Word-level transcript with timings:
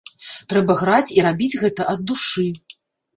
Трэба 0.53 0.75
граць 0.79 1.11
і 1.17 1.25
рабіць 1.27 1.57
гэта 1.65 1.81
ад 1.93 2.01
душы. 2.13 2.47